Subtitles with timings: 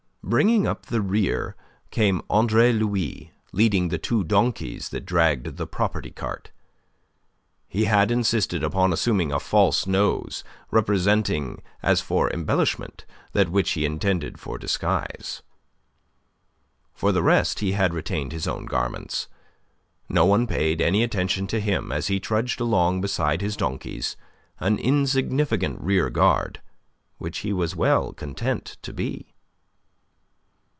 [0.23, 1.57] Bringing up the rear
[1.89, 6.51] came Andre Louis leading the two donkeys that dragged the property cart.
[7.67, 13.03] He had insisted upon assuming a false nose, representing as for embellishment
[13.33, 15.41] that which he intended for disguise.
[16.93, 19.27] For the rest, he had retained his own garments.
[20.07, 24.15] No one paid any attention to him as he trudged along beside his donkeys,
[24.59, 26.61] an insignificant rear guard,
[27.17, 29.27] which he was well content to be.